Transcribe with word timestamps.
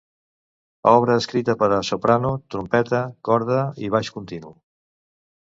Obra 0.91 1.17
escrita 1.23 1.55
per 1.59 1.69
a 1.77 1.81
soprano, 1.89 2.31
trompeta, 2.55 3.03
corda 3.31 3.61
i 3.89 3.93
baix 3.99 4.11
continu. 4.19 4.53